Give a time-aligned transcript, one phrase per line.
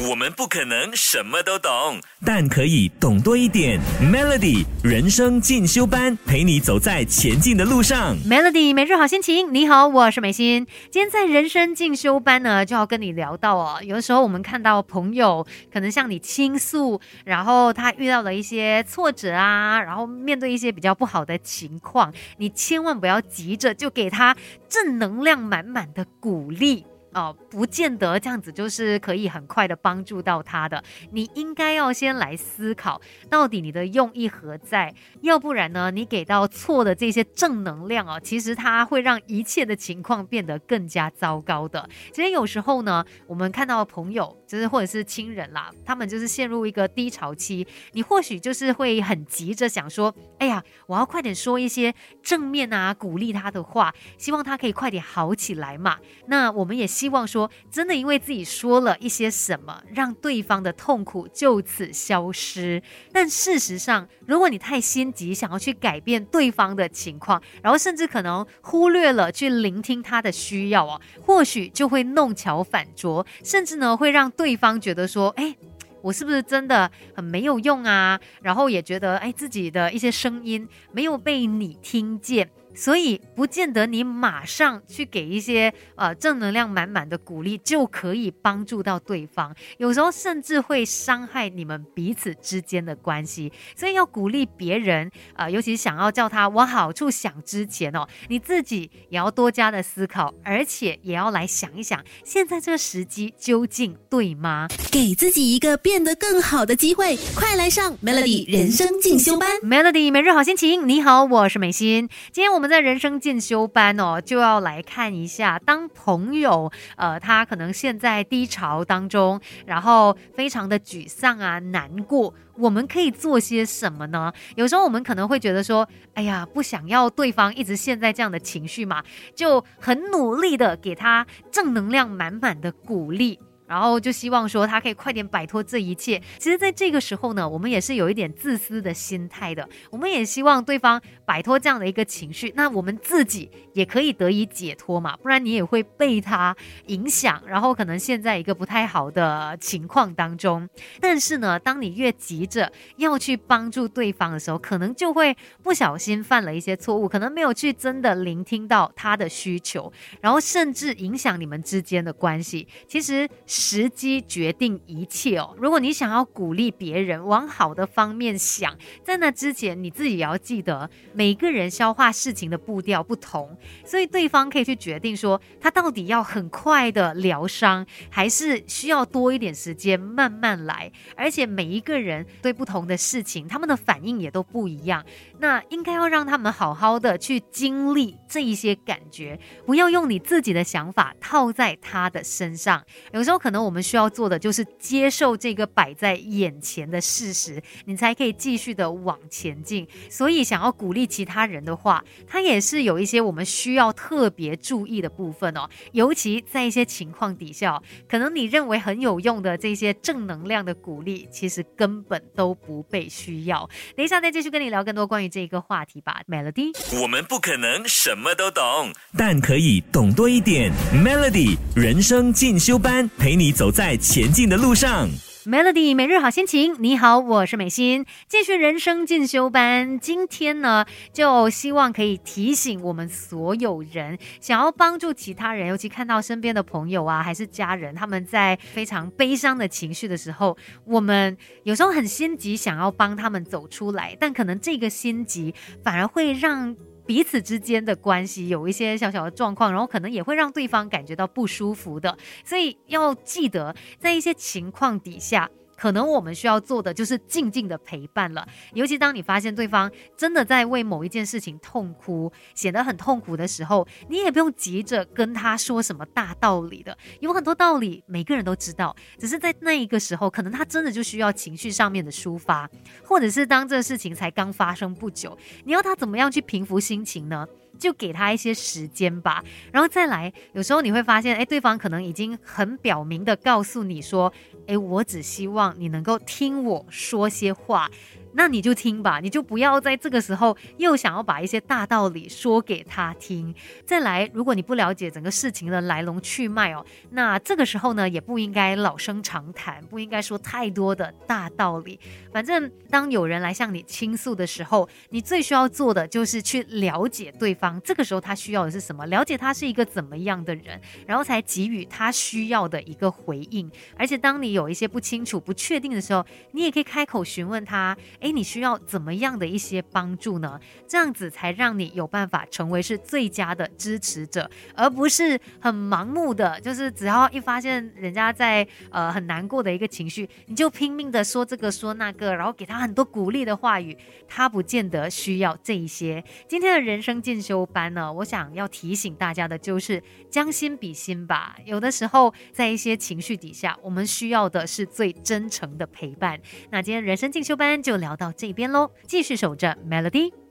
[0.00, 3.78] 我们不可能什么都懂，但可以懂多一点。
[4.02, 8.16] Melody 人生进修班，陪你走在前进的路上。
[8.28, 10.66] Melody 每日好心情，你好，我是美心。
[10.90, 24.34] 今天在人生进修班呢，就要跟你聊到哦，有的时候我们看到朋友可能向你倾诉，然后他遇到了一些挫折啊，然后面对一些比较不好的情况，你千万不要急着就给他
[24.68, 26.84] 正能量满满的鼓励。
[27.14, 30.82] 哦，不见得这样子就是可以很快的帮助到他的。
[31.12, 33.00] 你应该要先来思考，
[33.30, 34.92] 到底你的用意何在？
[35.22, 41.88] 要不然呢，你给到错的这些正能量哦，其实它会让一切的情况变得更加糟糕的。
[42.12, 55.98] 其实有时候呢，我们看到朋友，就是或者是亲人啦，他们就是陷入一个低潮期，你或许就是会很急着想说，哎呀，我要快点说一些正面啊，鼓励他的话，希望他可以快点好起来嘛。
[56.26, 62.82] 那我们也希希望说，真的因为自己说了一些什么，让对方的痛苦就此消失。
[63.12, 75.54] 但事实上，如果你太心急，想要去改变对方的情况，然后甚至可能忽略了去聆听他的需要哦，或许就会弄巧反拙，甚至呢会让对方觉得说，哎。
[76.00, 78.20] 我是不是真的很没有用啊？
[78.42, 82.50] 然后也觉得，哎，自己的一些声音没有被你听见。
[82.74, 93.52] 所以不见得你马上去给一些呃正能量满满的鼓励就可以帮助到对方，有时候甚至会伤害你们彼此之间的关系。
[93.76, 104.68] 所以要鼓励别人，呃，尤其想要叫他往好处想之前哦，你自己也要多加的思考，而且也要来想一想，现在这个时机究竟对吗？
[104.90, 109.48] 给自己一个变得更好的机会，快来上 Melody 人生进修班。
[109.62, 112.08] Melody 每日好心情，你好，我是美心。
[112.32, 124.32] 今天我们我们在人生进修班哦，就要来看一下，当朋友呃他可能陷在低潮当中，然后非常的沮丧啊、难过，我们可以做些什么呢？
[124.56, 129.04] 有时候我们可能会觉得说，哎呀，不想要对方一直陷在这样的情绪嘛，
[129.34, 133.38] 就很努力的给他正能量满满的鼓励。
[133.74, 136.22] 然后就希望说他可以快点摆脱这一切。
[136.38, 139.68] 其实，在这个时候呢，我们也是有一点自私的心态的。
[139.90, 145.16] 我们也希望对方摆脱这样的一个情绪，那我们自己也可以得以解脱嘛。
[145.16, 150.68] 不然你也会被他影响，然后可能陷在一个不太好的情况当中。
[151.00, 162.68] 但是呢，当你越急着要去帮助对方的时候，可能就会不小心犯了一些错误，可能没有去真的聆听到他的需求，然后甚至影响你们之间的关系。
[162.86, 163.28] 其实。
[163.64, 165.56] 时机决定一切哦。
[165.58, 180.92] 如果你想要鼓励别人往好的方面想，在那之前你自己也要记得，每个人消化事情的步调不同，所以对方可以去决定说，他到底要很快的疗伤，还是需要多一点时间慢慢来。
[181.16, 185.02] 而且每一个人对不同的事情，他们的反应也都不一样。
[185.38, 192.84] 那应该要让他们好好的去经历这一些感觉，不要用你自己的想法套在他的身上。
[193.12, 199.86] 有时候可能我们需要做的就是接受这个摆在眼前的事实，你才可以继续的往前进。
[200.08, 205.68] 所以想要鼓励其他人的话，它也是有一些我们需要特别注意的部分哦。
[205.92, 207.78] 尤其在一些情况底下，
[208.08, 213.68] 可能你认为很有用的这些正能量的鼓励，其实根本都不被需要。
[213.94, 216.72] 等一下再继续跟你聊更多关于这个话题吧，Melody。
[217.02, 220.72] 我们不可能什么都懂，但可以懂多一点。
[220.94, 225.08] Melody 人生进修班，陪你走在前进的路上。
[225.46, 230.00] Melody 每日好心情，你好，我是美心，继续人生进修班。
[230.00, 240.56] 今天呢，就希望可以提醒我们所有人，想要帮助其他人，尤其看到身边的朋友啊，还是家人，他们在非常悲伤的情绪的时候，
[240.86, 246.74] 我们有时候很心急，想要帮他们走出来，但可能这个心急反而会让。
[247.06, 255.50] 彼此之间的关系有一些小小的状况，然后可能也会让对方感觉到不舒服的，所以要记得，在一些情况底下。
[255.76, 272.68] 可能我们需要做的就是静静的陪伴了，尤其当你发现对方真的在为某一件事情痛哭，显得很痛苦的时候，你也不用急着跟他说什么大道理的，有很多道理每个人都知道，只是在那一个时候，可能他真的就需要情绪上面的抒发，
[273.04, 277.46] 或者是当这个事情才刚发生不久，你要他怎么样去平复心情呢？
[277.76, 279.42] 就给他一些时间吧，
[279.72, 280.32] 然后再来。
[280.52, 284.32] 有时候你会发现，哎，对方可能已经很表明的告诉你说，
[284.66, 287.90] 哎，我只希望你能够听我说些话。
[288.34, 293.54] 那你就听吧，你就不要在这个时候又想要把一些大道理说给他听。
[293.86, 301.98] 再来，如果你不了解整个事情的来龙去脉哦，那这个时候呢，也不应该老生常谈，不应该说太多的大道理。
[302.32, 313.70] 反正当有人来向你倾诉的时候，你最需要做的就是去了解对方，这个时候他需要的是什么，了解他是一个怎么样的人，然后才给予他需要的一个回应。
[313.96, 317.96] 而且当你有一些不清楚、不确定的时候，你也可以开口询问他。
[318.24, 320.58] 诶，你需要怎么样的一些帮助呢？
[320.88, 333.94] 这样子才让你有办法成为是最佳的支持者，而不是很盲目的，就是只要一发现人家在呃很难过的一个情绪，你就拼命的说这个说那个，然后给他很多鼓励的话语，
[334.26, 336.24] 他不见得需要这一些。
[336.48, 341.56] 今天的人生进修班呢，我想要提醒大家的就是将心比心吧。
[341.66, 346.40] 有的时候在一些情绪底下，我们需要的是最真诚的陪伴。
[346.70, 350.34] 那今天人生进修班就聊到这边喽，继续守着 Melody。